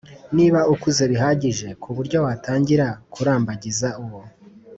[0.37, 4.21] Niba ukuze bihagije ku buryo watangira kurambagiza uwo